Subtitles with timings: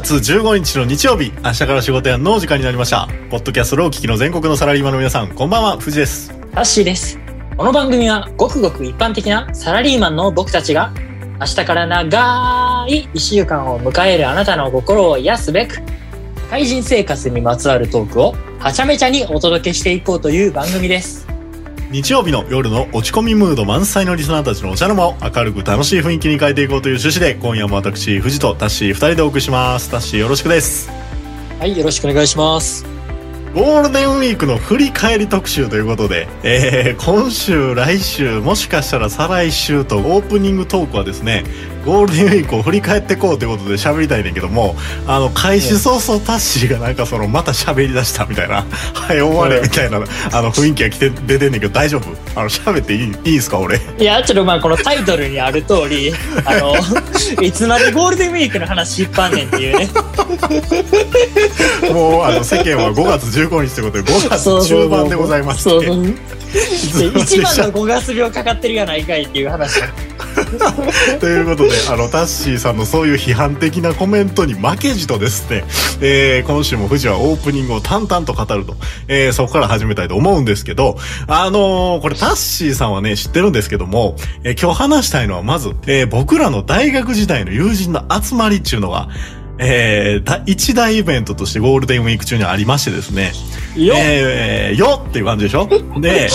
[0.00, 3.08] 月15日の日曜日、明日から仕事やのお時間になりました。
[3.30, 6.36] ポッドキャストロー聞きの全国のサラリーマンの皆さん、こんばんは、藤です。
[6.52, 7.16] タッシーです。
[7.56, 10.92] この番組はごくごく一般的なサラリーマンの僕たちが
[11.38, 15.80] 明日から長い一週間を迎えるあなたの心を癒すべく社
[16.50, 21.33] 会人生活にまつわるトークをはちゃめちゃにお届けしていこうという番組です。
[21.94, 29.92] 日曜日の夜の落ち込みムード満載のリスナーたちのお茶の間を明るく楽しい雰囲気に変えていこうという趣旨で、今夜も私、藤とタッシー二人でお送りします。
[29.92, 30.90] タッシーよろしくです。
[31.60, 32.84] はい、よろしくお願いします。
[33.54, 41.44] ゴールデンウィークの振り返り特集ということで、えー、今週、来週、もしかしたら再来週とオープニングトークはですね、
[41.84, 44.74] ゴールデンウィークを振り返っていこうということで喋りたいねんけども、
[45.06, 48.64] あの、開始早々タッシーがなんかその、また喋り出したみたいな、
[48.94, 50.00] はい、終われみたいな、あ
[50.42, 52.08] の、雰囲気が来て、出てんねんけど大丈夫？
[52.40, 53.80] あの、喋っていい、いいんすか俺？
[53.98, 56.12] いや、ちょっとまあこのタイトルにある通り、
[56.44, 56.74] あの、
[57.44, 59.88] いつまでゴールデンウィークの話引っ張んねんっていうね。
[61.92, 69.80] もう、あの、世間は5月15日ということで、5月中盤でございますそうってそうで一番の5月病かかってるやないかいっていう話。
[71.20, 75.64] ということで、あの、タッシーさんのそういう批判的なコメントに負けじとですね、
[76.00, 78.76] えー、今週も富士はオープニングを淡々と語ると、
[79.08, 89.08] えー、そこから始めたいと思うんですけど、あのーこれタッシーさんはね、知ってるんですけども、えー今日話したいのはまず、えー僕らの大学時代の友人の集まりっていうのが、
[89.58, 93.32] えー、だ一大イベントとしてゴールデンウィーク中にありましてですね、
[93.76, 93.96] よっ。
[94.00, 95.66] えー、よっていう感じでしょ？
[96.00, 96.28] で、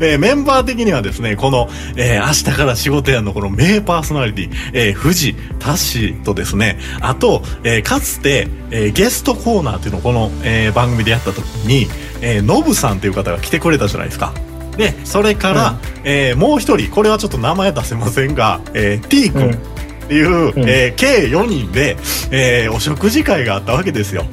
[0.00, 11.88] えーメンバー的にはですね、この、えー明日から仕事やのこの名パーソナリティ、えー、富士、タッシーとですね、あと、えーかつて、えーゲストコーナーっていうのをこの、えー番組でやった時に、
[12.20, 14.32] えー、ノブさんっていう方が来てくれたじゃないですか。
[14.76, 19.58] で、それから、えーもう一人、これはちょっと名前出せませんが、えー、T 君
[20.04, 21.96] っていう、んえー計4人で、
[22.30, 24.24] えーお食事会があったわけですよ。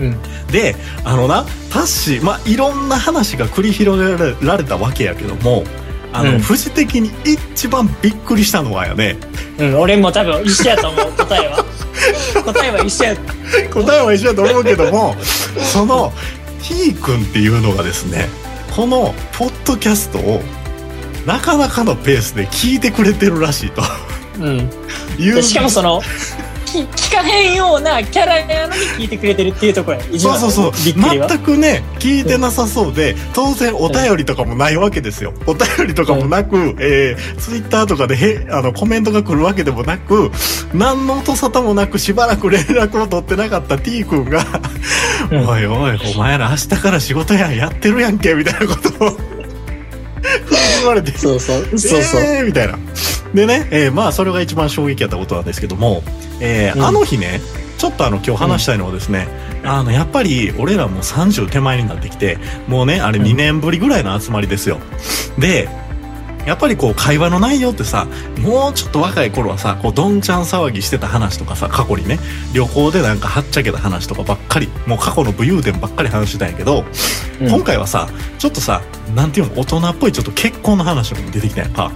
[0.00, 0.16] うん。
[0.52, 5.64] であのなタッシーまあいろんな話が繰り広げられたわけやけども
[6.12, 9.16] あの、うんフジ的に一番びっくりしたのはやね
[9.58, 11.64] うん、俺も多分一緒やと思う、答えは？
[12.44, 13.16] 答えは一緒や。
[13.72, 15.16] 答えは一緒だと思うけども
[15.72, 16.12] その
[16.62, 18.28] T 君っていうのがですね
[18.74, 20.42] このポッドキャストを
[21.26, 23.82] なかなかのペースで聞いてくれてるらしいと
[24.38, 25.42] うん。
[25.42, 26.02] しかもその、
[26.64, 30.04] き聞かへんようなキャラやのに聞いてくれてるっていうところや。
[30.18, 30.72] そうそうそう。
[30.74, 40.30] 全くね聞いてなさそうで当然お便りとかもないわけですよお便りとかもなく、えー、ツイッターとかでへあのコメントが来るわけでもなく
[40.74, 44.44] 何の音沙汰もなくしばらく連絡を取ってなかった T 君が
[45.30, 49.33] 「うんおいおいお前ら明日から仕事やんやってるやんけ」みたいなことを
[50.80, 51.64] 言われてそうそう。
[51.78, 52.20] そうそう。
[52.20, 52.78] えーみたいな。
[53.34, 56.02] でね、えーまあそれが一番衝撃やったことなんですけども、
[56.40, 57.40] えーうんあの日ね、
[57.78, 59.28] ちょっとあの今日話したいのはですね、
[59.64, 64.78] あのやっぱり俺らもう30手前になってきて、もうね、あれうん2年ぶりぐらいの集まりですよ。
[65.38, 65.68] で、
[66.46, 68.06] やっぱりこう会話の内容ってさ、
[68.38, 72.18] もうちょっと若い頃はさ、こうどんちゃん騒ぎしてた話とかさ、過去にね、
[72.52, 76.84] 旅行でなんかはっちゃけた話とかばっかり、もう過去の武勇伝ばっかり話してたんやけど、
[77.40, 78.82] うん今回はさ、ちょっとさ、
[79.14, 81.90] なんていうの、大人っぽいちょっと結婚の話も出てきたやんか。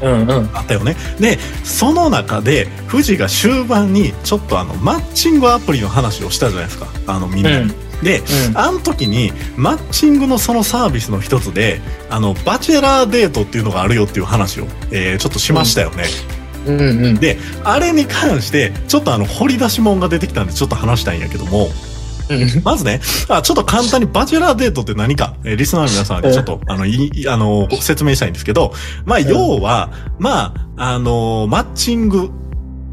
[0.00, 0.50] うんうん。
[0.54, 0.96] あったよね。
[1.18, 6.86] で、その中で、富士が終盤に、ちょっとあの、マッチングアプリの話をしたじゃないですか。
[7.06, 7.56] あの、みんなに。
[7.56, 8.22] うんで、
[8.54, 16.04] あの時に、マッチングのそのサービスの一つで、あの、バチェラーデートっていうのがあるよっていう話を、えーちょっとしましたよね。
[16.66, 17.14] うんうん。
[17.16, 21.70] で、あれに関して、ちょっとあの、掘り出し物が出てきたんで、ちょっと話したいんやけども、
[22.30, 22.62] うん。
[22.62, 28.72] まずね、あ、ちょっと簡単にバチェラーデートって何か、えーリスナーの皆さんにちょっと、あの、いい、あの、説明したいんですけど、
[29.06, 32.30] まあ、要は、まあ、あの、マッチング、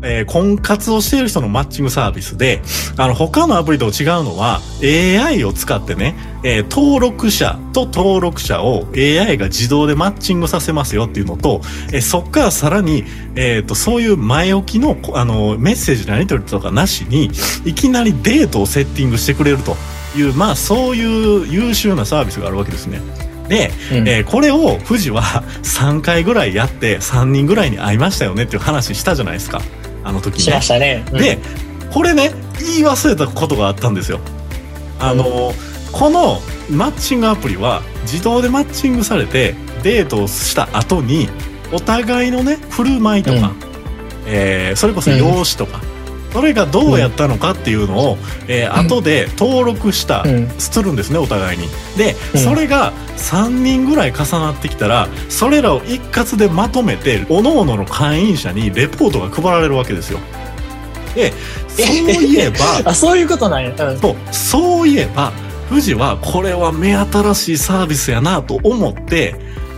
[0.06, 2.62] えー婚活をしている人のマッチングサービスで、
[2.98, 11.62] あの、他のアプリと違うのは、AI を使ってね、えー登録者と登録者を AI が自動でマッチングさせますよっていうのと、
[11.92, 13.04] えーそっからさらに、
[13.36, 17.32] えっ、と、そういう前置きの、こあの、メッセージのやり取りとかなしに、
[17.66, 19.76] いきなりデートをセッティングしてくれると
[20.16, 23.02] いう、まあ、そういう優秀なサービスがあるわけですね。
[23.50, 25.22] で、うんえーこれを富士は
[25.64, 29.62] 3回ぐらいやって3人ぐらいに会いましたよねっていう話したじゃないですか。
[30.06, 31.04] あの時しましたね。
[31.12, 31.40] うんで、
[31.92, 34.20] これね、言い忘れたことがあったんですよ。
[35.00, 35.54] あの、
[35.92, 41.30] このマッチングアプリは自動でマッチングされてデートをした後に
[41.74, 43.56] お互いのね、振る舞いとか、うん
[44.28, 45.84] えーそれこそ容姿とか、
[46.36, 48.18] それがどうやったのかっていうのを、
[48.50, 50.50] えー後で登録した、うん。
[50.60, 51.70] するんですねお互いに。
[51.98, 52.42] で、うん。
[52.42, 60.20] それが3人ぐらい重なってきたらそれらを一括でまとめて各々の会員者にレポートが配られるわけですよ。
[61.16, 61.32] で、
[61.70, 62.58] そういえば、
[62.92, 63.70] あ、そういうことなんや。
[63.70, 64.00] うん。
[64.00, 65.32] そう、そういえば、
[65.70, 69.36] 富士はこれは目新しいサービスやなと思って、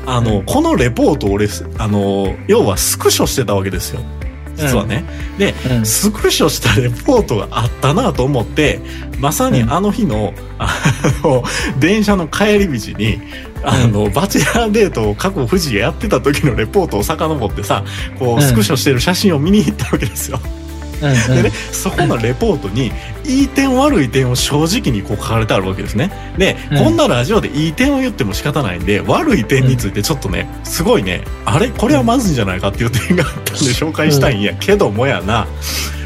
[0.08, 0.46] あの、うん。
[0.46, 4.02] このレポートを俺、あの、要はスクショしてたわけですよ。
[4.58, 5.06] 実はね。
[5.38, 5.86] で、うん。
[5.86, 8.80] スクショしたレポートがあったなと思って、
[9.20, 10.74] まさにあの日の、あ
[11.24, 11.44] の、
[11.80, 13.20] 電車の帰り道に、
[13.64, 17.84] あの、バチェラーデートを過去富士がやってた時のレポートを遡ってさ、
[18.20, 18.38] こうん。
[18.40, 20.40] う、スクショしてる写真を見に行ったわけですよ。
[21.02, 22.92] うんうんでね、そこのレポートに、
[23.26, 26.12] いい点悪い点を正直にこう書かれてあるわけですね。
[26.38, 35.48] で、うんこんなラジオでいい点を言っても仕方ないんで、悪い点についてちょっとね、すごいね、あれこれはまずいんじゃないかっていう点があったんで紹介したいんやけどもやな、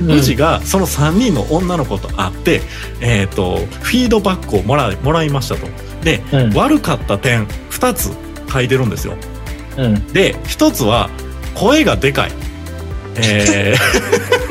[0.01, 2.61] うん富士がその3人の女の子と会って、
[3.01, 5.67] えっ、と、フィードバックをもらい、もらいましたと。
[6.03, 8.11] で、うん悪かった点2つ
[8.51, 9.15] 書いてるんですよ。
[9.77, 10.07] うん。
[10.07, 11.09] で、1つは、
[11.53, 12.31] 声がでかい。
[13.17, 14.50] えー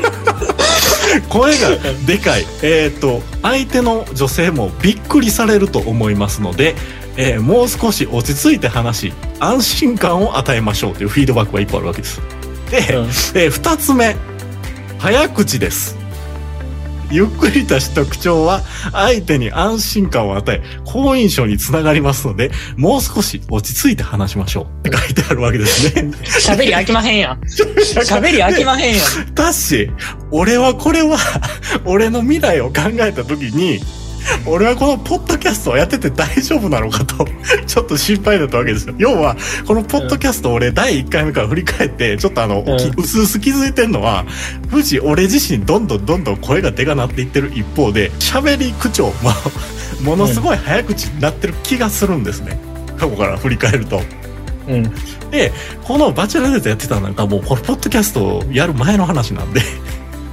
[1.29, 1.69] 声が
[2.05, 2.45] でかい。
[2.61, 6.75] えっ、と、相手の女性もびっくりされると思いますので、
[7.17, 12.21] えーもう少し落ち着いて話し、安心感を与えましょうというフィードバックが1個あるわけです。
[12.69, 14.15] で、うんえー二つ目
[14.99, 16.00] 早口です
[17.11, 18.61] ゆっくりとした口調は
[18.91, 27.41] 相手に安心感を与え好印象につながりますのでもう少し落ち着いて話しましょうって書いてあるわけですね喋り飽きまへんやん。
[27.41, 29.33] 喋り飽きまへんやん。
[29.35, 29.91] たし
[30.31, 31.17] 俺はこれは
[31.85, 33.81] 俺の未来を考えた時に
[34.45, 37.25] 俺はこのポッドキャストをやってて大丈夫なのかと
[37.67, 39.35] ちょっと心配だったわけですよ要は
[39.65, 44.25] このポッドキャストを俺第1回目から振り返ってちょっとあの、んきうすうす気づいてんのは
[44.69, 49.31] 富士俺自身どんどんどんどん声がでかなっていってる一方で喋り口調も
[50.03, 52.59] ものすごい早口になってる気がするんですね
[52.97, 54.01] 過去から振り返ると。
[54.67, 54.83] うん。
[55.31, 55.51] で
[55.83, 59.61] このバチェラーデートやってたのなんかもうこのポッドキャストをやる前の話なんで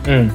[0.06, 0.32] うん。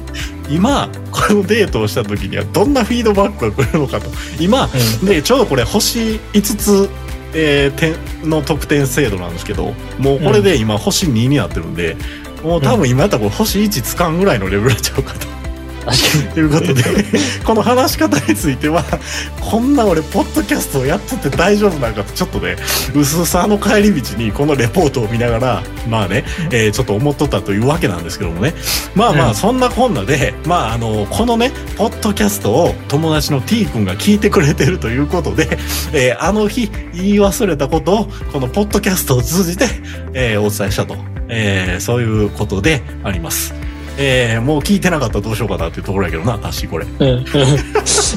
[0.48, 4.10] 今このデートをした時にはどんなフィードバックが来るのかと。
[4.38, 4.68] 今
[5.02, 6.90] でちょうどこれ星5つ、
[7.34, 7.94] えー点
[8.28, 11.96] の得点制度なんですけどもうこれで今星2になってるんで、
[12.42, 15.26] もう多分今やったらこれ星1つかんぐらいのレベルちゃうかと。
[16.34, 16.82] と いうことで
[17.44, 18.84] この話し方については
[19.40, 22.56] こんな俺ポッドキャストをやってて大丈夫なのかとちょっとね
[22.94, 28.54] 薄さの帰り道にこのレポートを見ながらまあね、えーちょっと思っとったというわけなんですけどもね。
[28.94, 29.30] まあまうん。
[29.30, 35.58] あそんなこんなで、まああのこのねポッドキャストを友達の T 君が聞いてくれてるということで、
[35.92, 39.66] えーあの日言い忘れたことをこのポッドキャストを通じて、
[40.14, 40.96] えーお伝えしたと、
[41.28, 43.54] えーそういうことであります。
[43.96, 46.84] えーもう聞いてなかったらどうしようかなっていうところやけどな、確かこれ。
[46.84, 46.92] に。
[46.98, 47.08] うん。
[47.08, 47.24] うん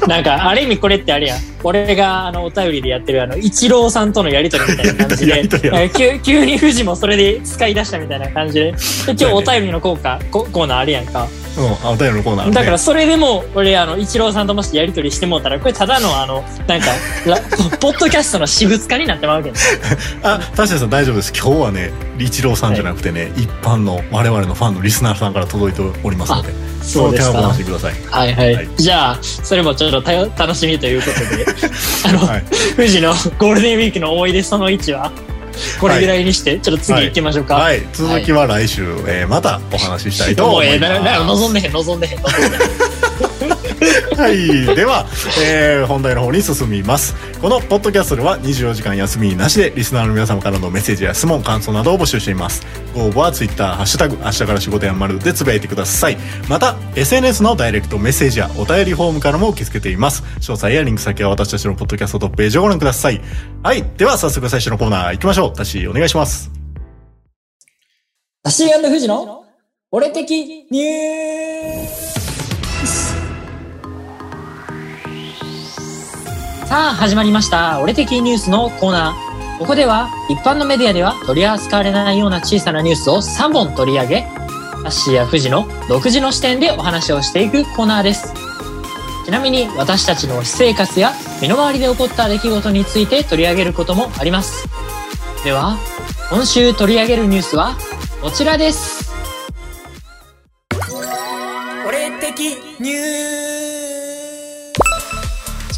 [0.08, 1.40] なんか、ある意味これってあれやん。
[1.64, 5.50] 俺が、あの、お便りでやってる、あの、一郎さんとのやりとりみたいな感じで
[5.96, 8.76] 急急に富士もそれで使い出したみたいな感じで、で
[9.08, 11.28] 今日お便りの効果、ココーナーあるやんか。
[11.58, 12.52] うん、あ、お便りのコーナー、ね。
[12.54, 16.88] だからそれでも、俺、あの、一郎さんともしやりとりしてもうたら、これただの、あの、なんか、
[17.26, 17.38] ラ
[17.80, 19.56] ポッドキャストの私物化になってまうわけね。
[20.24, 21.34] あ、確かにさん大丈夫です。
[21.36, 27.54] 今日はね、一郎さんじゃなくてね、一般の我々のファンのリスナーさんから届いておりますので、そうですか。
[27.54, 27.94] してください。
[28.10, 28.56] はいはい。
[28.56, 30.02] はいじゃあ、それもちょっと
[30.38, 31.46] 楽しみということで、
[32.06, 32.44] あの、はい。
[32.76, 35.12] 富士のゴールデンウィークの思い出その1は、
[35.80, 37.56] これぐらいにして、ちょっと次行きましょうか。
[37.56, 37.82] はい。
[37.94, 40.80] 続きは来週、えーまたお話ししたいと思います。
[40.94, 43.07] な、な、望んでへん、望んでへん、望んでへん。
[44.18, 44.76] はい。
[44.76, 45.06] では、
[45.44, 47.16] えー本題の方に進みます。
[47.42, 52.66] このポッドキャストでは24時間休みなしでリスナーの皆様からのメッセージや質問、感想などを募集しています。
[52.94, 56.18] ご応募は Twitter、ハッシュタグ、明日から仕事やまるでつぶやいてください。
[56.50, 60.24] また、SNS のダイレクトメッセージやお便りフォームからも受け付けています。
[60.40, 63.22] 詳細やリンク先は私たちのポッドキャストトップページをご覧ください。
[63.64, 63.84] はい。
[63.98, 65.54] では、早速最初のコーナー行きましょう。
[65.54, 66.50] たし、お願いします。
[68.44, 69.44] タシー富士の、
[69.92, 71.87] 俺的ニュー
[76.68, 77.80] さあ、始まりました。
[77.80, 79.58] 俺的ニュースのコーナー。
[79.58, 84.22] ここでは、一般のメディアでは取り扱われないような小さなニュースを3本取り上げ、
[84.84, 88.34] タッシーや富士の独自の視点でお話をしていくコーナーです。
[89.24, 94.68] ちなみに、私たちの私生活や身の回りで起こった出来事について取り上げることもあります。
[95.46, 95.78] では、
[96.30, 97.78] 今週取り上げるニュースは、
[98.22, 99.10] こちらです。
[101.88, 103.57] 俺的ニュース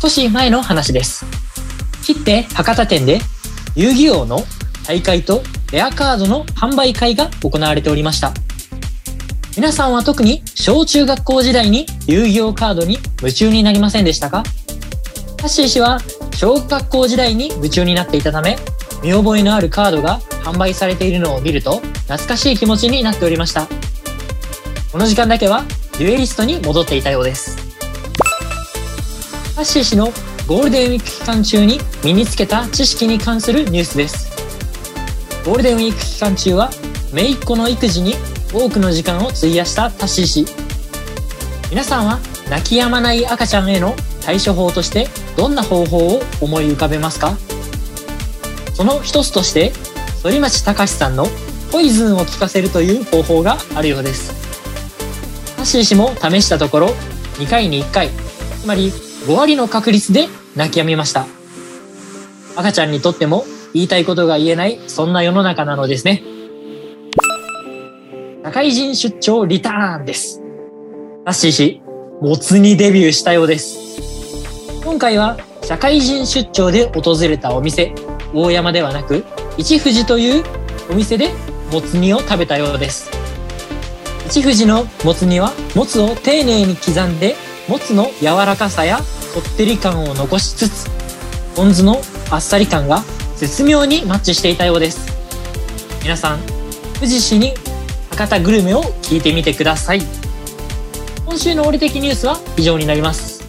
[0.02, 1.26] 少し前の話です。
[2.04, 3.20] 切って博多店で
[3.76, 4.44] 遊戯王の
[4.88, 8.34] 大会とレアカードの販売会が行われておりました。
[9.58, 14.44] 皆さんは特に小中学校時代に遊戯王カードに夢中になりませんでしたか？
[15.36, 16.00] タッシー氏は
[16.34, 18.58] 小学校時代に夢中になっていたため
[19.04, 23.68] 見覚えのあるカードが販売されているのを見ると懐かしい気持ちになっておりました
[24.92, 25.64] この時間だけは
[25.98, 27.69] デュエリストに戻っていたようです。
[29.60, 30.06] ハッシー氏の
[30.48, 34.32] ゴールデンウィーク期間中に身につけた知識に関するニュースです。
[35.46, 36.70] ゴールデンウィーク期間中は、
[37.12, 38.16] 姪っ子の育児に
[38.54, 40.46] 多くの時間を費やしたタッシー氏。
[41.70, 47.36] 皆さんは泣き止まない赤ちゃんへの対処法としてどんな方法を思い浮かべますか？
[48.76, 49.74] その一つとして、
[50.24, 51.28] 反町隆史さんの
[51.70, 54.32] ポイズンを効かせるという方法があるようです。
[55.58, 56.88] タッシー氏も試したところ、
[57.40, 58.10] 2回に1回、
[58.62, 58.94] つまり
[59.30, 61.28] 5割の確率で泣き止みました。
[62.56, 63.46] 赤ちゃんにとっても
[63.76, 66.24] 言いたいことが言えない、そんな世の中なのですね。
[68.44, 70.42] 社会人出張リターンです。
[71.26, 71.82] タッシー氏、
[72.22, 73.78] もつにデビューしたようです。
[74.84, 77.94] 今回は社会人出張で訪れたお店、
[78.34, 79.24] 大山ではなく、
[79.60, 80.44] 一富士という
[80.90, 81.30] お店で
[81.72, 83.12] もつ煮を食べたようです。
[84.26, 87.36] 一富士のもつ煮は、もつを丁寧に刻んで、
[87.68, 89.00] もつの柔らかさや
[89.34, 90.90] こってり感を残しつつ、
[91.56, 93.04] ポン酢のあっさり感が
[93.38, 95.08] 絶妙にマッチしていたようです。
[96.02, 96.40] 皆さん、
[96.96, 97.54] 富士市に
[98.12, 100.02] 博多グルメを聞いてみてください。
[101.26, 103.40] 今週の俺的ニュースは以上になります。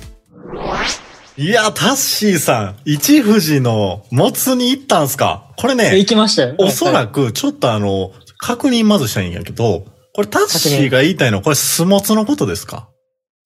[1.37, 5.51] いや、タッシーさん、一富士のもつに行ったんすか？
[5.57, 6.57] これね行、きましたよ。
[6.59, 12.89] おそはいらく、ちょっとあの、確認まずしたいんやけど、これタッシーが言いたいのは、これ、スモツのことですか？
[12.89, 12.90] あ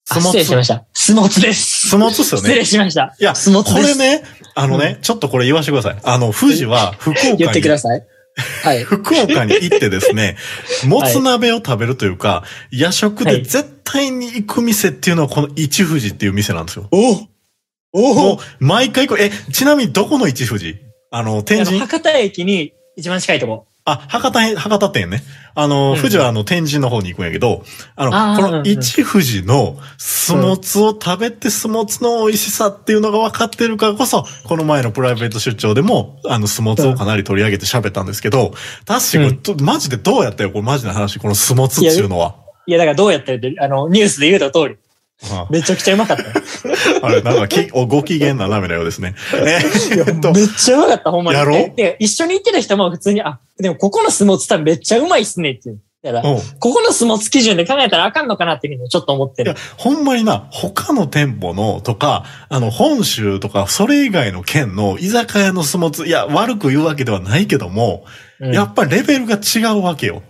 [0.05, 0.85] 失礼しました。
[0.93, 1.87] スモツです。
[1.89, 2.65] スモツっすよ失礼ね。
[2.65, 3.15] しました。
[3.19, 3.93] いや、スモツです。
[3.93, 6.01] これね、あのね、ちょっとこれ言わせてください。
[6.03, 8.05] あの、富士は福岡に言ってください。
[8.63, 8.83] はい。
[8.85, 10.37] 福岡に行ってですね、
[10.85, 16.87] もつ鍋を食べるというか、夜食ではい絶対に行く店っていうのはこの一富士っていう店なんですよ。
[16.91, 17.27] お
[17.93, 19.21] おもう、毎回行く。
[19.21, 20.75] え、ちなみにどこの一富士？
[21.11, 21.79] あの、天神？
[21.79, 23.67] 博多駅に一番近いとこ。
[23.85, 25.21] あ、博多へ、博多店ね。
[25.53, 27.63] あの、うん富士はあの、天神の方に行くんやけど、
[27.95, 38.53] あの、この一富士のスモツを食べてスモツの美味しさっていうのが分かってるからこそ、この前のプライベート出張でも、あの、スモツをかなり取り上げて喋ったんですけど、
[38.85, 42.35] 確かにこれ、とマジでどうやったよこれマジな話、このスモツっていうのは。
[42.65, 44.77] いや、だからどうやったらって、あの、ニュースで言うた通り。
[45.23, 47.05] あめちゃくちゃうまかった。
[47.05, 49.15] あれ、なんかき、おご機嫌な鍋のようですね。
[49.33, 51.37] えーっとめっちゃうまかった、ほんまに。
[51.37, 55.75] やろえで、一緒に行ってた人も普通に、あ、でもここのスモーツ多分めっちゃうまいっすねって。
[56.03, 68.05] だから、うんここのスモーツ基準で考えたらあかんのかなってちょっと思ってるいや。、ほんまにな、他の店舗のとか、あの、本州とか、それ以外の県の居酒屋のスモツ、いや、悪く言うわけではないけども、
[68.39, 70.21] うんやっぱりレベルが違うわけよ。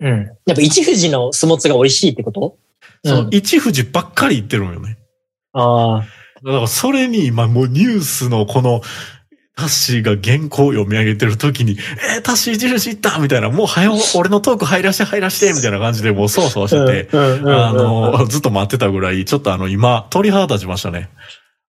[0.00, 0.26] うん。
[0.46, 2.56] やっぱ一富士のスモーツが美味しいってこと？
[2.58, 2.65] う
[3.04, 3.28] そのん。
[3.30, 4.98] 一富士ばっかり言ってるのよね。
[5.52, 6.04] ああ。
[6.44, 8.82] だからそれに今もうニュースのこの、
[9.58, 11.78] タッシーが原稿を読み上げてる時に、
[12.14, 21.08] えー、タッシー一富士行ったみたいな、もう早う俺のトーク入らして入らしてみたいな感じでもうそわそわしてて、あの、ずっと待ってたぐらい、ちょっとあの今、鳥肌立ちましたね。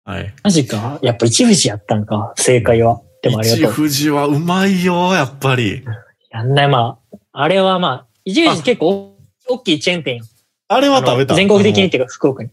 [0.04, 0.34] はい。
[0.44, 0.98] マジか？
[1.04, 2.34] やっぱ一富士やったんか。
[2.38, 3.02] 正解は。
[3.22, 3.74] でもありが一とう。
[3.76, 5.84] 富士はうまいよ、やっぱり。
[6.32, 7.18] やんない、まあ。
[7.34, 9.16] あれはまあ、一富士結構
[9.48, 10.22] 大きいチェーン店
[10.76, 11.36] あれは食べた。
[11.36, 12.50] 全国的にっていうか福岡に。
[12.50, 12.52] ん？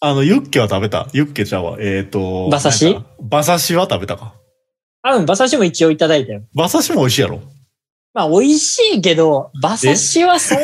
[0.00, 1.08] あの、ユッケは食べた。
[1.12, 1.76] ユッケちゃうわ。
[1.80, 2.46] えっ、と。
[2.46, 2.98] 馬刺し？
[3.20, 4.34] 馬刺しは食べたか？
[5.02, 6.42] あ、うん、馬刺しも一応いただいたよ。
[6.54, 7.40] 馬刺しも美味しいやろ？
[8.14, 10.60] まあ、美味しいけど、馬刺しはその、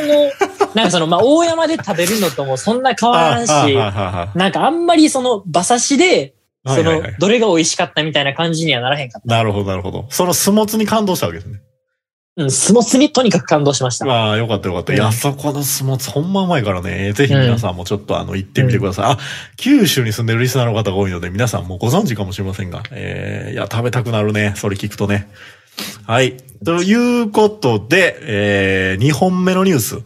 [0.74, 3.50] なんかその、まあ、大山で食べるのともそんな変わらんし、
[4.34, 6.34] なんかあんまりその馬刺しで。
[6.66, 10.06] そのどれが美味しかったみたいな感じにはならへんかっなるほど、なるほど。
[10.08, 11.60] そのスモツに感動したわけですね。
[12.36, 12.42] た。
[12.42, 14.06] うん、スモツにとにかく感動しました。
[14.06, 14.94] ああ、よかったよかった。
[14.94, 17.12] いや、うんそこのスモツほんまうまいからね。
[17.12, 19.04] ぜひ皆さんもちょっとあの、行ってみてください。
[19.12, 19.18] あ、
[19.56, 24.54] 九州に住んでるリスナーの方が多いので、皆さんもご存知かもしれませんが、えー、いや、食べたくなるね。
[24.56, 25.28] それ聞くとね。
[26.06, 26.36] はい。
[26.64, 29.98] ということで、えー、2本目のニュース。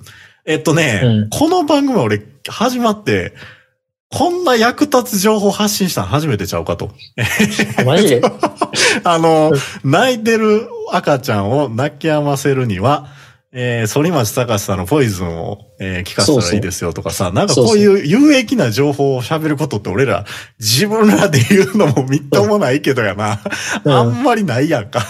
[0.44, 3.34] えっとね、うんこの番組は俺、始まって、
[4.10, 6.90] こんな役立つ情報発信したの初めてちゃうかと。
[7.84, 8.22] マジで？
[9.04, 9.52] あの、
[9.84, 13.08] 泣いてる赤ちゃんを泣き止ませるには、
[13.52, 20.24] えー、反町隆史さんのポイズンを、えー聞かせたらいいですよとかさ、なんかこういう有益な情報を喋ることって俺ら、
[20.58, 23.40] 自分らで言うのもみっともないけどやな。
[23.84, 25.04] うんあんまりないやんか。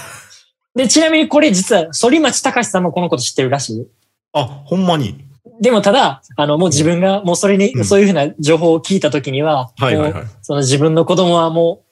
[0.75, 3.87] で、ちなみにこれ実は、反町隆史さんもこのこと知ってるらしい？
[4.33, 5.25] あ、ほんまに。
[5.61, 10.25] でもただ、あの、もう自分が、もうそれに、うんそういうふうな情報を聞いたときには、はいはいはい。
[10.43, 11.85] その自分の子供はも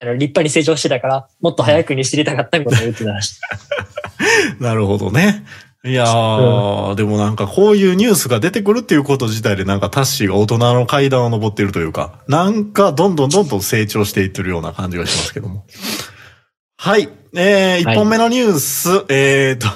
[0.00, 3.40] う、あの立派に成長してたから、もっと早くに知りたかったみたいな言ってしい。
[4.62, 5.44] なるほどね。
[5.84, 15.64] いやー、でもなんかこういうニュースが出てくるっていうこと自体でなんかタッシーが大人の階段を登っているというか、なんかどんどんどんどん成長していってるような感じがしますけども。
[16.76, 17.08] はい。
[17.34, 19.68] えー、はい一本目のニュース、えーと、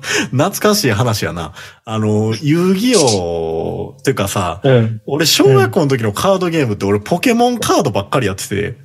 [0.30, 1.52] 懐かしい話やな。
[1.84, 5.00] あの、遊戯王っていうかさ、うん。
[5.06, 8.76] 俺小学校の時のカードゲームって俺ポケモンカードばっかりやってて、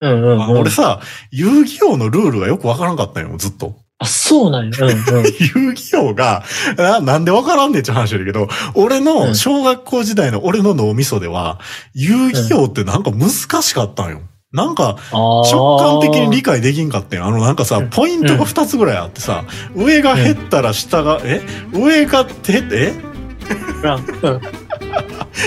[0.00, 0.58] うんうん、あうん。
[0.60, 1.00] 俺さ、
[1.32, 3.74] 遊戯王のルールがよくわからんかったんよ、ずっと。
[3.98, 4.70] あ、そうなんや。
[4.80, 5.24] うんうん。
[5.40, 6.44] 遊戯王が、
[6.76, 11.58] ななんでわからんねんって話やけど、俺うのん小学校時代の俺の脳みそでは、
[11.94, 14.20] 遊戯王ってなんか難しかったんよ。
[14.56, 17.26] なんか、直感的に理解できんかったんよ。
[17.26, 19.44] あのなんかさうん、ポイントが2つぐらいあってさ、
[19.76, 21.42] 上が減ったら下が、え？
[21.74, 22.94] 上が減って。
[22.94, 22.94] え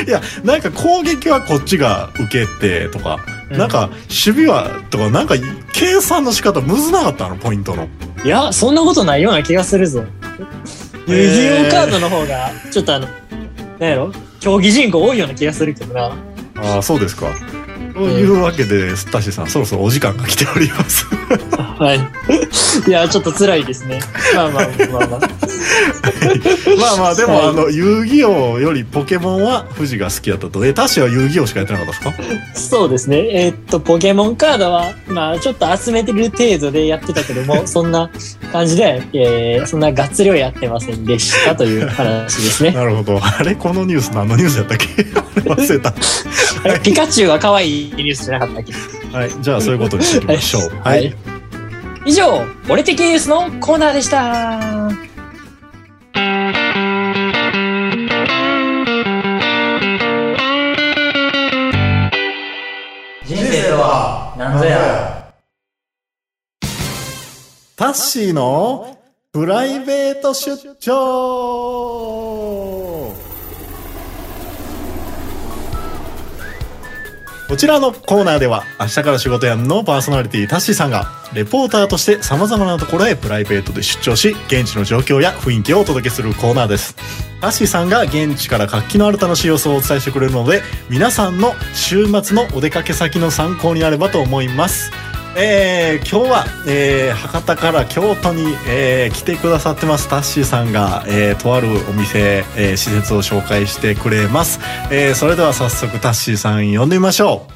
[0.07, 3.19] いや、なんか攻撃はこっちが受けてとか、
[3.51, 5.33] うんなんか守備はとか、なんか
[5.73, 7.87] 計算の仕方むずなかったの、ポイントの。
[8.23, 10.03] いや、そんなことないような気がするぞ。
[11.07, 13.07] 遊戯王カードの方が、ちょっとあの、
[13.79, 14.11] なんやろ？
[14.39, 16.15] 競技人口多いような気がするけどな。
[16.57, 17.25] ああ、そうですか。
[17.93, 21.05] というわけで、スッタシさん、そろそろお時間が来ております。
[21.77, 21.99] はい。
[22.87, 23.99] いや、ちょっと辛いですね。
[24.35, 25.19] まあまあまあまあ。
[26.79, 30.65] まあまあ、でも、はいあの、遊戯王よりポケモンは富士が好きだったと。
[30.65, 32.13] え、タシは遊戯王しかやってなかったで
[32.55, 32.79] すか？
[32.79, 33.17] そうですね。
[33.45, 38.09] えーっと、ポケモンカードは、まあ、ちょっと集めてる程度でやってたけども、 そんな
[38.51, 42.71] 感じで、えー、そんながっつりはやってませんでしたという話ですね。
[42.75, 43.19] なるほど。
[43.21, 45.05] あれこのニュース何のニュースやったっけ？
[45.41, 45.93] 忘れた。
[46.83, 48.73] ピカチュウが可愛いニュースじゃなかったっけ？
[49.17, 49.31] はい。
[49.41, 50.69] じゃあ、そういうことにしていきましょう。
[50.77, 50.81] は。
[50.83, 51.13] はいい。
[52.05, 54.59] 以上、俺的ニュースのコーナーでした。
[63.25, 65.33] 人生は何ぞや？
[67.75, 68.97] タッシーの
[69.31, 70.89] プライベート出張
[77.49, 86.95] こちらのコーナーでは明日から仕事やんのパーソナリティタッシーさんがレポーターとして様々なところへプライベートで出張し現地の状況や雰囲気をお届けするコーナーです。
[87.41, 94.91] タッシーさんが現地から活気のある楽しい様子をお伝えしてくれるので皆さんの週末のお出かけ先の参考になればと思います。
[95.37, 104.59] えー今日は、えー博多から京都に、えー来てくださってますタッシーさんが、えーとあるお店、えー施設を紹介してくれます、
[104.91, 107.51] えーそれでは早速タッシーさん呼んでみましょう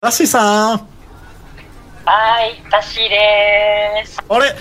[0.00, 0.88] タッシーさん
[2.06, 4.22] はい、タッシーでーす。
[4.28, 4.54] あれ？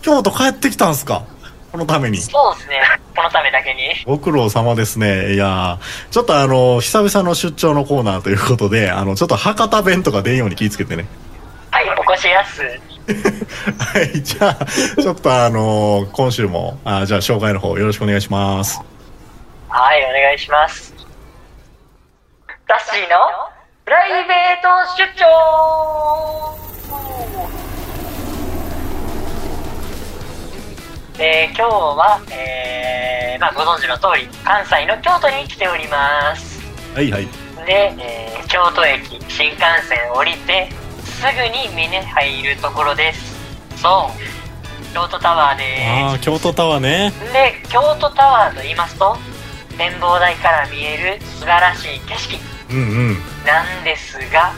[0.00, 1.24] 京都帰ってきたんすか？
[1.70, 2.80] このためにそうですね。
[3.14, 3.80] このためだけに。
[4.06, 5.34] ご苦労様ですね。
[5.34, 11.04] いやーちょっとあの、久々の出張のコーナーということで、あの、ちょっと博多弁とか出んように気ぃつけてね。
[11.88, 12.62] はい、お越しやす。
[12.62, 14.66] はい、じゃあ、
[15.00, 18.80] ちょっとあの今週も、あじゃあ紹介の方よろしくお願いします。
[19.68, 20.94] はい、お願いします。
[22.66, 23.16] タッシーの
[23.84, 25.26] プライベート出張
[31.18, 36.60] えー、今日は、えー、まあご存知の通り、関西の京都に来ております。
[36.94, 37.26] はいはい。
[37.64, 40.68] で、えー京都駅、新幹線降りて、
[41.16, 43.36] すぐに目に入るところです。
[43.76, 45.82] そう、京都タワーです。
[46.04, 47.12] ああ、京都タワーね。
[47.32, 49.16] で京都タワーと言いますと
[49.76, 52.38] 展望台から見える素晴らしい景色
[52.70, 52.80] うんう
[53.12, 53.18] ん。
[53.44, 54.52] なんですが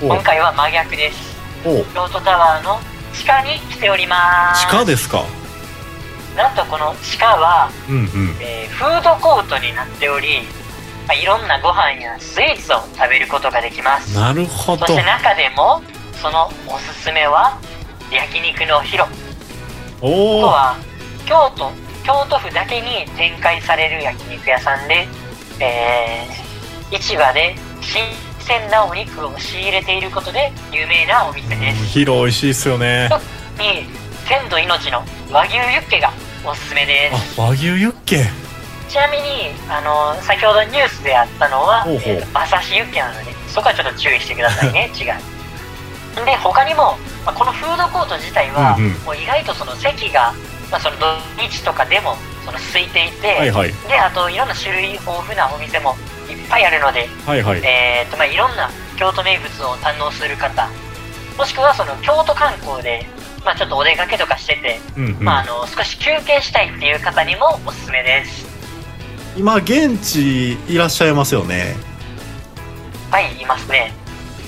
[0.00, 2.78] お今回は真逆ですお京都タワーの
[3.12, 5.24] 地下に来ております地下ですか？
[6.36, 8.36] なんとこの地下は、うんうん。
[8.40, 10.42] えーフードコートになっており、
[11.08, 14.96] まあ、いろんなご飯やスイーツを食べることができますなるほどそし。
[14.96, 15.82] て中でも
[16.14, 17.58] そのおすすめは
[18.10, 19.16] 焼肉の広こ
[20.02, 20.42] おお。
[20.42, 20.76] こは
[21.26, 21.70] 京都
[22.04, 25.06] 京都府だけに展開される焼肉屋さんで、
[25.60, 26.42] えー
[27.00, 28.02] 市場で新
[28.38, 33.08] 鮮なお肉を仕入れていることで有名なお店です広美味しいっすよね。
[33.58, 33.86] に
[34.28, 36.12] 鮮度命の和牛ユッケが
[36.44, 38.26] おすすめですあ、和牛ユッケ。
[38.92, 50.34] ちなみにあの先ほどニュースであったのはほうほうえー馬刺しユッケなのでそこはちょっと注意してくださいね 違うで他にも、まあ、このフードコート自体は、うんうんもう意外とその席が、
[50.70, 51.06] まあ、その土
[51.38, 53.72] 日とかでもその空いていて、はいはい。
[53.88, 55.96] であといろんな種類豊富なお店も
[56.28, 57.60] いっぱいあるので、はいはい。
[57.64, 60.68] えーとまあ、いろんな京都名物を堪能する方
[61.38, 63.06] もしくはその京都観光で、
[63.42, 65.16] まあ、ちょっとお出かけとかしてて、うんうん。
[65.24, 68.51] まあ、あの少し休憩したいっていう方にもおすすめです
[69.36, 71.76] 今、現地いらっしゃいますよね？
[73.10, 73.92] はいいますね。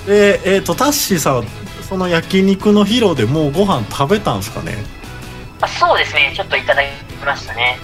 [0.05, 1.47] で、えっ、と、タッシーさん、
[1.87, 4.77] その焼肉のヒロでもうご飯食べたんすかね？
[5.61, 6.33] あそうですね。
[6.35, 6.87] ちょっといただき
[7.25, 7.77] ましたね。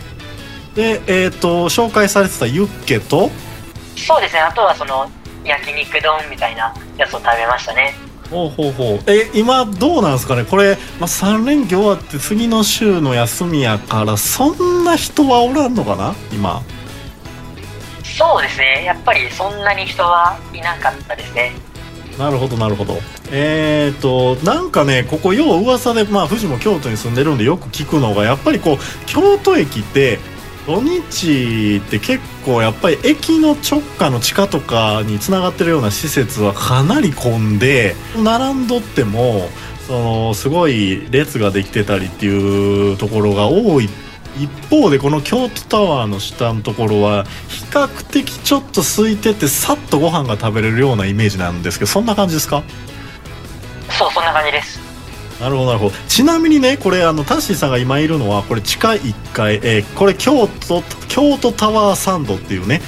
[0.76, 3.30] で、えっ、と、紹介されてたユッケと、
[3.96, 4.42] そうですね。
[4.42, 5.10] あとはその
[5.44, 7.94] 焼肉丼みたいなやつを食べましたね。
[8.30, 9.12] ほうほうほう。
[9.12, 10.46] え今どうなんですかね？
[10.46, 16.16] これ、まあ、3連休終わって次の週の休みやからそんな人はおらんのかな？
[16.32, 16.62] 今
[18.18, 18.84] そうですね。
[18.86, 21.54] やっぱりそんなに人はいなかったですね。
[22.18, 23.00] なるほどなるほど。
[23.32, 30.20] えっ、ー、となんかねここ要は噂でまあ富士も京都に住んでるんでよく聞くのがやっぱりこう京都駅って
[30.68, 39.48] 土日って結構やっぱり駅の直下の地下とかにつながってるような施設はかなり混んで並んどっても
[39.88, 52.64] そのすごい列ができてたりっていうところが多いって一方でこの京都タワーの下のところは比較的ちょっと空いててさっとご飯が食べれるようなイメージなんですけどそんな感じですか？
[53.90, 54.80] そうそんな感じです。
[55.40, 55.96] なるほどなるほど。
[56.08, 62.82] ちなみにねこれあのタッシーさんが今いるのはこれ地下1階、えー、これ京都京都タワーサンドっていうね。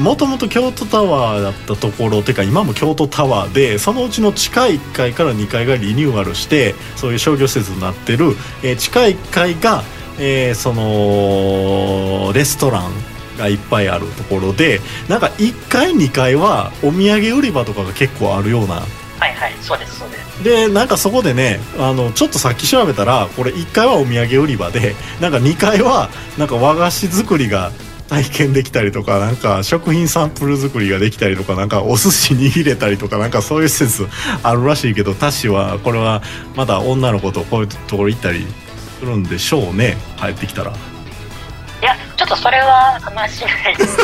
[0.00, 9.84] もともと京都タワーだったところてか今も京都タワーでそのうちの地下1階から2階がリニューアルしてそういう商業施設になってる、えー、地下1階が
[10.20, 12.92] えー、そのレストラン
[13.38, 18.74] がいっぱいあるところでなんか1階2階はお土産売り場とかが結構あるような。
[18.74, 20.44] はいはいそうですそうです。
[20.44, 27.72] でなんかそこでねあのちょっとさっき調べたらこれ1階はお土産売り場でなんか2階はなんか和菓子作りが
[28.10, 34.08] 体験できたりとかなんか食品サンプル作りができたりとかなんかお寿司握れたりとかなんかそういう施設
[34.42, 36.20] あるらしいけどタッシはこれは
[36.56, 38.46] まだ女の子とこういうところ行ったり
[39.00, 39.96] するんでしょうね。
[40.18, 40.70] 帰ってきたら。
[40.70, 40.74] い
[41.82, 43.76] やちょっとそれは話しない。
[43.76, 43.98] で す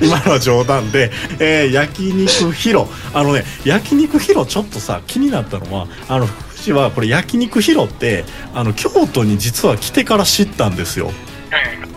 [0.00, 8.24] 今のは冗談で、えー、焼肉ヒロあのね焼肉ヒロちょっとさ気になったのはあの富士はこれ焼肉ヒロって
[8.54, 11.31] あの京都に実は来てから知ったんですよ、うん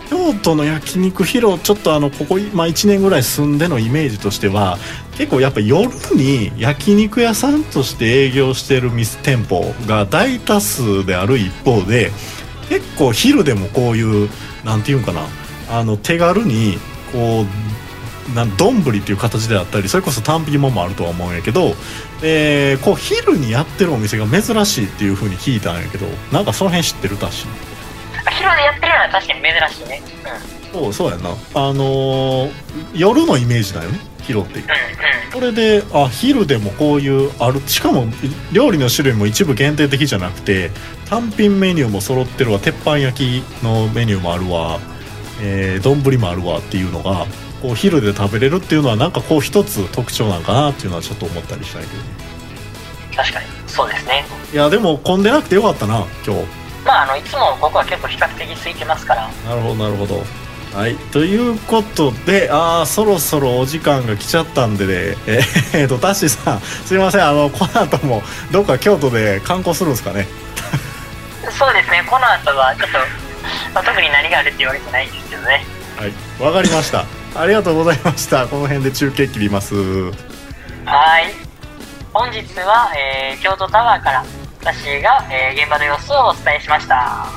[0.08, 4.78] 京都の焼肉ヒロちょっとあのここ、まあ、1年ぐらい住んでのイメージとしては
[5.16, 12.10] 結構やっぱ夜に焼肉屋さんとして営業してる店舗が大多数である一方で
[12.68, 14.28] 結構昼でもこういう
[14.64, 15.26] 何て言うんかな
[15.68, 16.78] あの手軽に
[17.12, 17.46] こう
[18.58, 21.74] 丼っていう形であったりそれこそ単品ももあるとは思うんやけど、
[22.22, 27.46] えー、こう昼にやってるお店が珍しいっていう風に聞いたんやけどなんかその辺知ってるたし。
[28.36, 30.02] 昼でやってるのは確かに珍しいね。
[30.72, 30.80] うん。
[30.80, 31.30] そうそうやな。
[31.30, 32.50] あのー、
[32.94, 34.58] 夜のイメージだよね昼って。
[34.58, 38.06] いう、うんうん、これであ昼でもこういうあるしかも
[38.52, 40.70] 料理の種類も一部限定的じゃなくて
[41.08, 42.58] 単品メニューも揃ってるわ。
[42.58, 44.80] 鉄板焼きのメニューもあるわ。
[45.40, 47.26] えー、丼もあるわっていうのが
[47.60, 53.22] こう昼で食べれるっていうのはなんかこう一つ特徴なんかなっていうのはちょっと思ったりしたいけど。
[53.22, 53.46] 確かに。
[53.66, 54.24] そうですね。
[54.52, 59.28] いやでも混んでなくてよかったな今日まあ、あのいつも僕は結構比較的空いてますから。
[59.44, 60.22] なるほどなるほど。
[60.72, 60.96] はい。
[61.10, 65.16] ということでああそろそろお時間が来ちゃったんでね。
[65.26, 67.26] えー、っとタッシーさんすいません。
[67.26, 68.22] あのこの後も
[68.52, 70.26] どっか京都で観光するんですかね？
[71.50, 72.06] そうですね。
[72.08, 72.98] この後はちょっと、
[73.74, 75.64] まあ、特に何があるって言われてないんですけどね。
[75.96, 76.12] はい。
[76.42, 77.04] わかりました。
[77.34, 78.46] ありがとうございました。
[78.46, 79.74] この辺で中継切ります。
[80.84, 81.32] はい。
[82.12, 84.24] 本日は、えー、京都タワーから
[84.66, 87.28] 私が、えー、現場の様子をお伝えしました。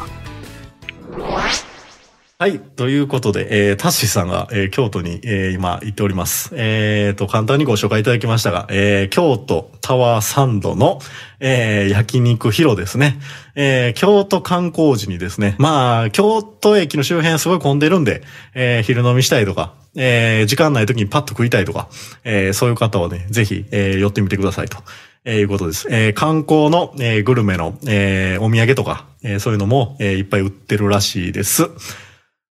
[2.39, 2.59] はい。
[2.59, 6.49] ということで、えー、タッシーさんが、えー、京都に、えー、今行っております。
[6.53, 11.01] えー、と、簡単にご紹介いただきましたが、えー、京都タワーサンドの、
[11.39, 13.19] えー、焼肉広ですね。
[13.53, 18.23] えー、京都観光時にですね、まあ、京都駅の周辺すごい混んでるんで、
[18.55, 21.89] えー、昼飲みしたいとか、えー、時間ない時にパッと食いたいとか、
[22.23, 24.77] えー、そういう方はね、ぜひ、えー、寄ってみてくださいと。
[25.25, 25.87] えー、いうことです。
[25.91, 31.69] えー、観光の、えー、グルメの、えー、お土産とか、えー、そういうのも、えー、いっぱい売ってるらしいです。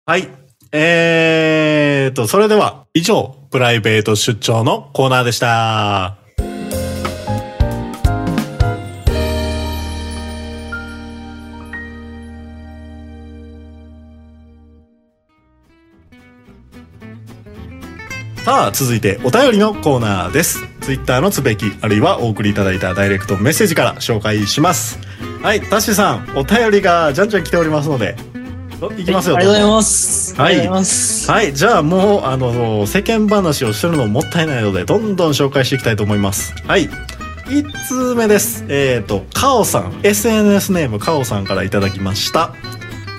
[0.07, 0.29] はい。
[0.73, 6.24] えーと、それでは、以上、プライベート出張のコーナーでした。
[18.45, 20.69] さあ、続いてお便りのコーナーです。
[20.83, 24.99] ツイッターのつべき、あるいはお送りいただいたダイレクトメッセージから紹介します。
[25.43, 28.17] はい、タッシーさん、お便りがじゃんじゃん来ておりますので、
[28.99, 29.37] いきますよ。
[29.37, 30.35] ありがとうございます。
[30.39, 30.69] はい。
[30.69, 36.53] はい、じゃあもう、あの、世間話をしてるのもったいないので、どんどん紹介していきたいと思います。
[36.67, 36.91] はい。
[37.47, 38.67] 1通目です。
[38.69, 42.53] えっ、ー、と、カオさん、SNS ネームカオさんからいただきました。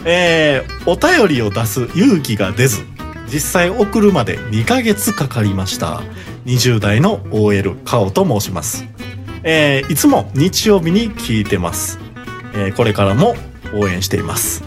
[0.05, 2.83] えー、お便りを出す勇気が出ず、
[3.31, 6.01] 実際送るまで2ヶ月かかりました
[6.45, 8.85] 20代の OL カオと申します、
[9.43, 11.99] えー、いつも日曜日に聞いてます、
[12.53, 13.35] えー、これからも
[13.73, 14.63] 応援しています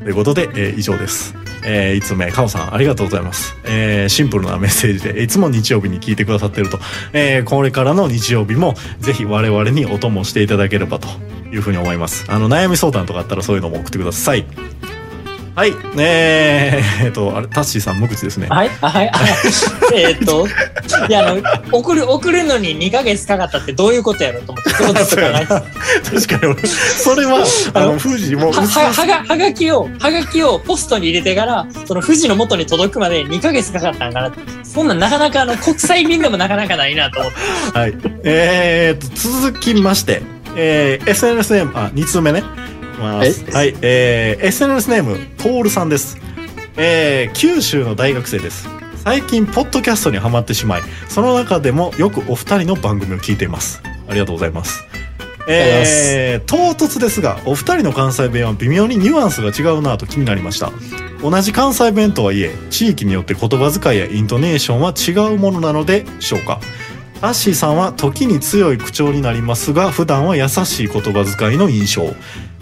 [0.00, 3.54] ということで、えー、以上ですえー、いつ目、かおさん、ありがとうございます。
[3.64, 6.78] えー、シンプルなメッセージで、いつも日曜日に聞いてくださってると、
[7.12, 11.08] えー、これからの日曜日も、ぜひ我々にお供していただければと
[11.52, 12.24] いうふうに思います。
[12.28, 14.44] あの、悩み相談とかあったらそういうのも送ってください。
[15.54, 15.72] はい。
[15.98, 18.46] えー、えっと、あれ、タッシーさん無口ですね。
[18.48, 19.30] はい、あはい、はい。
[19.94, 20.46] えーっと、
[21.08, 34.32] いや、あの、送る、送るのに2ヶ月かかったってどういうことやろうと思って、そういうこととか確かに俺、それは、あの、富士も、は、はが、はがきを、はがきをポストに入れてから、その富士の元に届くまで2ヶ月かかったんかな。
[34.64, 37.32] そんなんなかなかあの、国際便でもなかなかないなと思っ
[37.72, 37.78] て。
[37.78, 37.94] はい。
[38.24, 40.22] えー、と、続きまして、
[40.56, 42.42] えー、SNS ネーム、あ、2通目ね。
[43.52, 43.74] はい。
[43.82, 46.18] えー、SNS ネーム、トールさんです。
[46.76, 48.68] えー、九州の大学生です。
[49.04, 53.82] 最近、ポッドキャストにハマってしまい、その中でもよくお二人の番組を聞いています。
[54.08, 54.84] ありがとうございます。
[55.48, 60.70] えー、唐突ですが、お二人の関西弁は微妙にニュアンスが違うなと気になりました。
[61.20, 66.60] 同じ関西弁とはいえ、地域によって言葉遣いやイントネーションは違うものなのでしょうか。
[67.22, 72.12] アッシーさんは時に強い口調になりますが普段は優しい言葉遣いの印象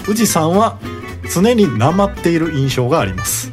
[0.09, 0.79] 宇治さんは
[1.33, 3.53] 常になまっている印象があります。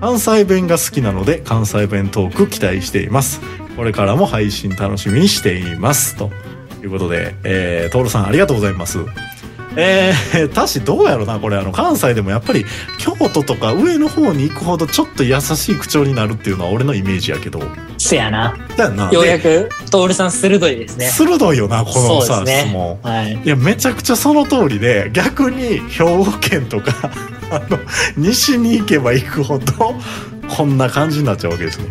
[0.00, 3.40] 関西弁が好きなので関西弁トーク期待しています。
[3.76, 6.16] これからも配信楽しみにしています。
[6.16, 6.30] と
[6.82, 8.98] いうことで、えー、トールさんありがとうございます。
[9.76, 12.64] えー、たしどうやろなこれあの関西でもやっぱり
[12.98, 17.60] 京都とか上の方に行くほどちょっと優しい口調になるっていうのは俺のイメージやけど
[17.98, 18.56] せやな。
[18.76, 21.06] だよなようやく、トールさん鋭いですね。
[21.06, 22.98] 鋭いよなこのさ、ね質問。
[23.02, 23.34] はい。
[23.44, 27.10] いやめちゃくちゃその通りで逆に兵庫県とか
[27.50, 27.78] あの
[28.16, 29.94] 西に行けば行くほど
[30.48, 31.90] こんな感じになっちゃうわけですね。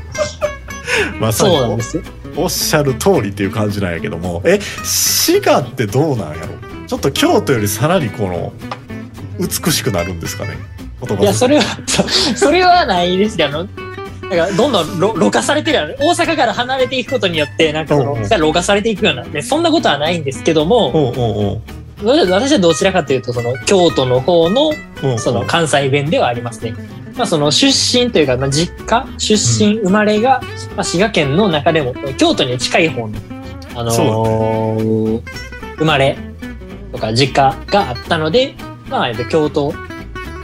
[1.19, 2.03] まさにそうなんですよ。
[2.35, 6.68] おっしゃる通りっていう感じなんやけどもえ滋賀ってどうなんやろ？
[6.89, 8.51] ちょっと京都よりさらにこの
[9.39, 10.57] 美しくなるんですかね？
[11.05, 12.03] 言葉いや、それは、そ
[12.35, 21.61] それはないですけど、あの、だからどんどんろろ過されてるやろ大阪から離れていくことによって、なんかその、ろ過されていくような、で、そんなことはないんですけども、
[22.03, 24.71] 私私はどちらかというと、その、京都の方の、
[25.19, 26.73] その、関西弁ではありますね。
[27.15, 30.41] まあ、その、出身というか、まあ、実家、出身、生まれが、
[30.75, 33.13] まあ、滋賀県の中でも、京都に近い方の、
[33.75, 35.21] あのー
[35.77, 36.17] 生まれ
[36.91, 38.55] とか実家があったので、
[38.89, 39.73] まあ、えっと京都っ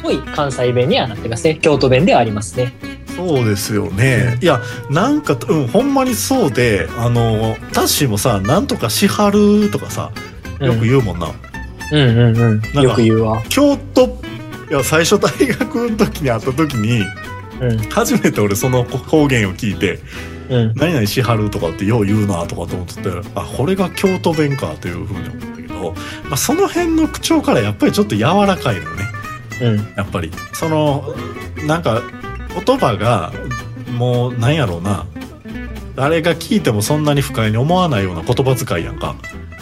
[0.01, 1.55] ぽい関西弁にはなってますね。
[1.55, 2.73] 京都弁ではありますね。
[3.15, 4.37] そうですよね。
[4.41, 10.11] いや、なんか、うん、ほんまにそうで、あの、タッシーもさ、なんとかしはるとかさ、
[10.59, 11.31] よく言うもんな。
[11.91, 12.61] うんうんうん。
[12.61, 13.41] かよく言うわ。
[13.47, 14.19] 京都、
[14.69, 17.01] いや、最初大学の時に会った時に、
[17.61, 19.99] うん初めて俺その方言を聞いて、
[20.49, 20.73] うん。
[20.75, 29.03] 何々しはるとかってよう言うなとかと思ってて、あ、これが京都弁かというふうにど、まあ、その辺の口調からやっぱりちょっと柔らかいのよね。
[29.61, 29.77] うん。
[29.95, 30.31] やっぱり。
[30.53, 31.13] その、
[31.67, 32.01] なんか、
[32.65, 33.33] 言葉が、
[33.97, 35.05] もう、なんやろうな。
[35.95, 39.15] 誰が聞いてもそんなに不快に思わないような言葉遣いやんか。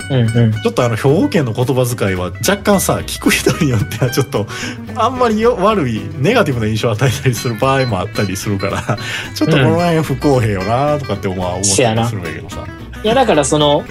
[0.09, 0.51] うんうん。
[0.51, 4.47] ちょっとあの、兵庫県の言葉遣いは若干さ、聞く人によってはちょっと、
[4.95, 8.97] あんまりよ悪い、ネガティブな印象を与えたりする場合もあったりするから、
[9.35, 12.65] ちょっとこの辺不公平よなとかって思う思ったりするんやけどさ。
[13.03, 13.83] いや、だからその、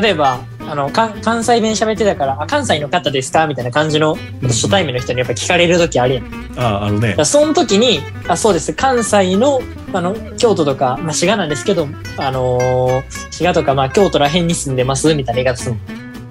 [0.00, 6.24] 例えば、あの、か関西弁喋ってたから、あ、関西の方ですかみたいな感じの初対面の人にやっぱ聞かれる時あるやん。
[6.56, 7.14] ああ、あるね。
[7.16, 8.72] らその時に、あ、そうです。
[8.72, 9.60] 関西の、
[9.92, 15.76] あの、京都とか、まあ、滋賀なんですけど、あのー滋賀とか、まあ、京都ら辺に住んでますみたいな言い方する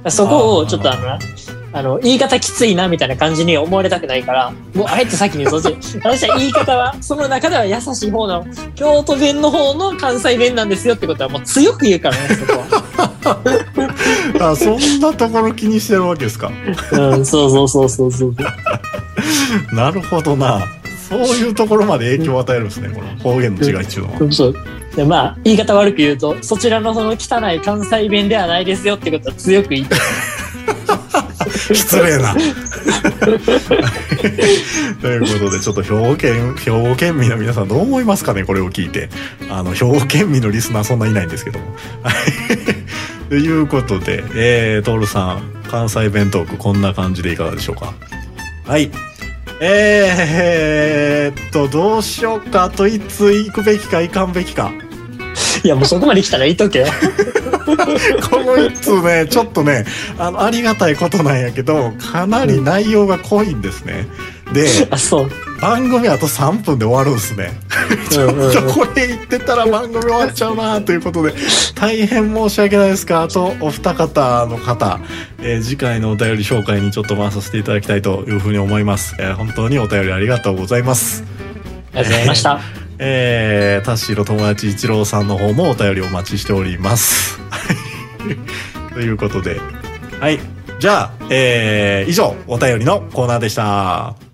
[0.03, 0.11] の。
[0.11, 1.19] そこを、ちょっとあの、
[1.77, 12.63] あの、言い方きついなみたいな感じに思われたくないから、もうあえて先にそっち、 私は言い方は、その中では優しい方の、京都弁の方の関西弁なんですよってことはもう強く言うからね、そこ
[14.39, 14.49] は。
[14.51, 16.49] あ、そんなところ気にしてるわけですか？
[16.93, 18.35] うん、そうそうそうそうそう。
[19.75, 20.61] なるほどな。
[21.09, 24.31] そういうところまで影響を与えるんですね、この方言の違いっていうのは。
[24.31, 24.55] そう。
[24.95, 29.95] でまあ、言い方悪く言うと、そちらのその汚い関西弁ではないですよってことは強く言って。
[31.73, 32.35] 失礼な。
[35.01, 39.09] ということで、ちょっと兵庫県、兵庫県民の皆さんどう思いますかね、これを聞いて。
[39.49, 41.65] あの、兵庫県民のリスナーそんないないんですけども。
[42.03, 42.15] は い
[43.29, 47.93] ということで、えー、トールさん、関西弁トークこんな感じでいかがでしょうか？
[48.67, 48.91] はい。
[49.61, 54.71] えーっと、どうしようかといつ行くべきか行かんべきか。
[55.63, 56.87] いや、もうそこまで来たら言っとけよ。
[57.65, 59.85] この一通ね、ちょっとね、
[60.17, 64.07] あの、ありがたいことなんやけど、かなり内容が濃いんですね。
[64.53, 65.29] で、あ、そう。
[65.59, 67.51] 番組あと3分で終わるんですね。
[68.11, 71.33] ちょっとこれ言ってたら番組終わっちゃうなということで、
[71.73, 74.99] 大変申し訳ないですが、あとお二方の方、
[75.39, 79.15] えー次回のお便り紹介にちょっと回させていただきたいというふうに思います。
[79.19, 81.23] えー本当にお便りありがとうございます。
[81.93, 82.84] ありがとうございました。
[82.97, 87.39] えー、タッシーの友達一郎さんの方もお便りお待ちしております。
[88.93, 89.59] ということで、
[90.19, 90.39] はい。
[90.79, 94.24] じゃあ、えー、以上、お便りのコーナーでした。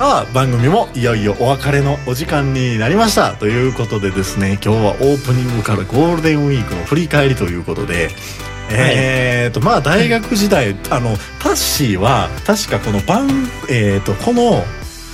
[0.00, 8.08] さあ番組もいよいよお別れのお時間になりましたということでですね今日はオープニングからゴールデンウィークの振り返りということで、
[8.70, 13.28] えーとまあ大学時代あのタッシーは確かこの番
[13.68, 14.64] えーとこの、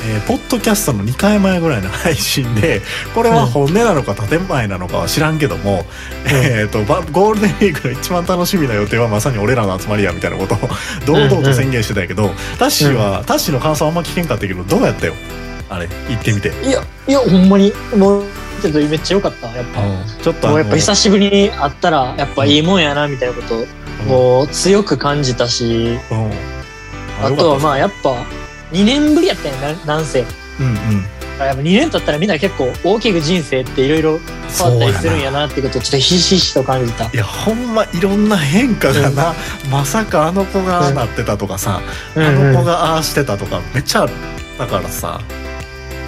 [0.05, 2.83] えーポッドキャストの2回前ぐらいの配信で
[3.15, 5.85] これは本音なのか建前なのかは知らんけども、
[6.27, 10.59] えーとばゴールデンウィークの一番楽しみな予定はまさに俺らの集まりやみたいなことを
[11.07, 15.15] 堂々と宣言してたんやけど、タッシーは、タッシーの感想あんま聞けんかったけどどうやったよ？
[15.69, 16.49] あれ行ってみて。
[16.63, 18.25] いや、いや、ほんまに、もう、
[18.63, 19.49] ちょっとめっちゃ良かった。
[19.49, 19.83] やっぱ。
[20.23, 23.67] ちょっともうやっぱ久しぶりに会ったら、やっぱいいもんやな、みたいなことを、
[24.07, 26.31] もう強く感じたし、うん、
[27.25, 28.15] あとはまあやっぱ、
[28.73, 30.21] 2年ぶりやったんやな、なんせ。
[30.21, 34.19] うんうんやっぱ2年経ったらみんな結構大きく人生っていろいろ
[34.59, 37.11] 変わったりするんやなってことをちょっとひしひしと感じた。
[37.11, 39.35] いやほんまいろんな変化がな、
[39.71, 41.83] まさかあの子がああなってたとかさ、
[42.15, 44.13] うんあの子うん、がああしてたとかめっちゃある
[44.59, 45.21] だからさ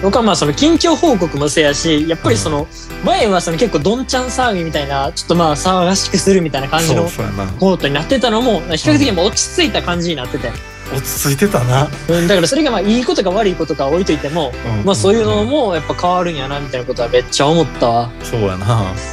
[0.01, 2.67] 僕はまあその近況報告もせやし、やっぱりその
[3.03, 10.51] 前はその結構どんちゃん騒ぎみたいな、ちょっとまあ騒がしくするみたいな感じのコートになってたのも、比較的も落ち着いた感じになってて。
[10.93, 14.85] 落ち着いてたな、うん、だからそれがまあいいことか悪いことか置いといても、うん。
[14.85, 17.89] まあそういうのもやっぱ変わるんやなみたいなことはめっちゃ思った。
[17.89, 18.11] わ。
[18.23, 18.65] そうやな。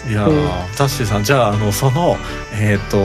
[0.09, 0.49] いやー、うん。
[0.77, 2.17] タッシーさんじゃああのその
[2.53, 2.97] えっ、と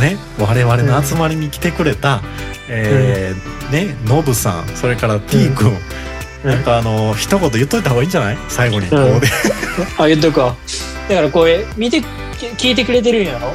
[0.00, 2.20] ね我々の集まりに来てくれた、
[2.68, 5.76] えーねノブさんそれから T 君、
[6.44, 6.50] うん。
[6.50, 8.38] なんかあの一言言っといた方がいいんじゃない？
[8.48, 8.90] 最後に、ん。
[8.90, 9.26] ここで。
[9.98, 10.56] あ、言っとくわ。
[11.08, 12.06] だからこれ見て、き
[12.68, 13.52] 聞いてくれてるんやろ？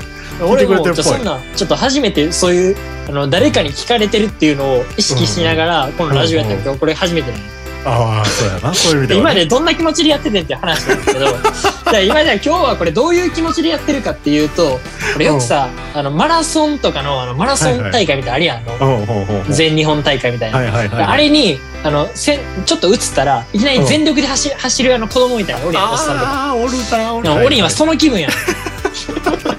[0.48, 2.76] 俺もそんなちょっと初めてそういう
[3.08, 7.44] あの誰かに聞かれてるっていうのを意識しながら、このラジオやったけど、これ初めてなの
[7.86, 8.74] ああそうやな。
[8.74, 11.26] そういう意味では、ね、で今までどんな気持ちでやっててんっていう話なんですけど
[11.92, 14.80] じゃあ今じゃあ今日はこれどういう気持ちでやってるかっていうと
[15.14, 19.54] これよくさ、あのマラソンとかのあのマラソン大会みたいなのあるやん、あのうんうんうんうん。
[19.54, 26.32] 全日本大会みたいな、はいはいはいあれにあのせんちょっと映ったらいきなり全力で走,、走るあの子供みたいなのおるやんおっさんとか。
[26.32, 27.28] ああおるなおる。
[27.28, 28.32] なでもオリンはその気分やん。
[28.32, 28.36] で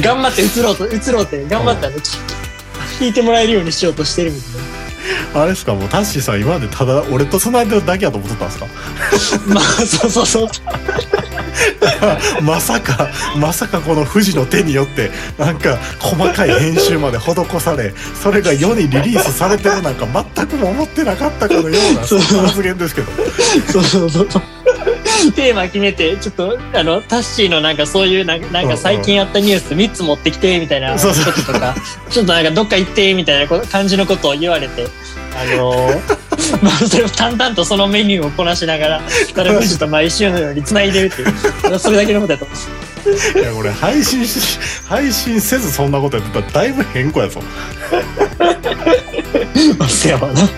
[0.00, 1.96] 頑張って映ろうと映ろうって頑張ってあの
[2.98, 4.50] 聞いてもらえるようにしようとしてるみたい
[5.34, 9.46] あれですかもうタッシーさん今までただ俺と繋いでるだけやと思ってたんですか？
[9.48, 10.48] な まあそうそうそう。
[12.42, 20.06] まさかまさかこの富士の手によってなんか細かい編集まで施されそれが世にリリースされてるなんか
[20.36, 22.00] 全くも思ってなかったかのような
[22.46, 23.08] 発言ですけど。
[23.72, 24.42] そうそうそうそう
[25.34, 31.44] テーマ決めてちょっとあのタッシーのなんかそういうなんかなんか最近あったニュース3つ持ってきてみたいなことそうそう。
[31.44, 31.74] とか
[32.10, 34.86] ちょっとなんかどっか行ってみたいなこ感じのことを言われて。
[35.36, 36.18] あのー。
[36.62, 39.02] まあそれを淡々とそのメニューをこなしながら
[39.34, 41.24] ただ富士と毎週のように繋いでるってい
[41.74, 41.78] う。
[41.78, 42.44] それだけのことやと。
[42.46, 42.90] 思う
[43.38, 47.40] いやこれ配信し配信せずそんなことやってたらだいぶ変更やぞ。
[49.78, 50.40] まあせやわな。
[50.42, 50.50] はい。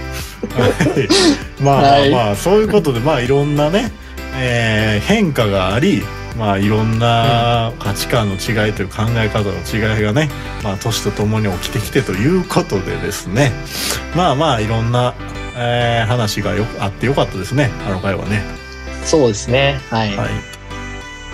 [1.61, 2.11] まあまあはい。
[2.11, 3.93] まあそういうことでまあいろんなね、
[4.35, 6.03] えー変化があり
[6.37, 10.31] まあいろんな価値観の違いという考え方の違いがね
[10.63, 13.53] まあ年とともに起きてきてということでですね。
[14.17, 15.15] まあまあいろんな、
[15.57, 17.71] えー話がよあってよかったですね。
[17.87, 18.43] あの回はね。
[19.05, 19.81] そうですね。
[19.91, 20.29] はい、はい。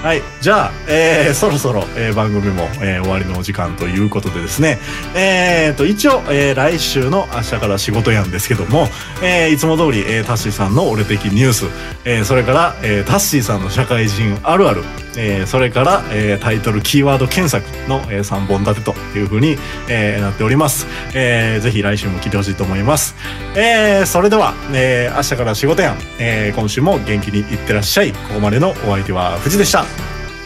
[0.03, 0.23] はい。
[0.41, 4.79] じゃあ、えーそろそろ、えー番組も、えー終わりのお時間ということでですね。
[5.17, 8.87] えーと、一応、えー来週の明日から仕事やんですけども、
[9.23, 11.67] えーいつも通り、えータッシーさんの俺的ニュース、
[12.05, 14.85] えーそれから、えータッシーさんの社会人あるある、
[15.21, 19.57] えーそれから、えータイトルキーワード検索の、え3本立てというふうに、
[19.89, 20.87] えーなっております。
[21.15, 23.15] えーぜひ来週も聞いてほしいと思います。
[23.57, 28.13] えーそれでは、えー明日から仕事やん、えー今週も元気にいってらっしゃい。
[28.13, 29.85] ここまでのお相手は藤でした。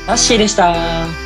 [0.07, 1.22] タッシーでした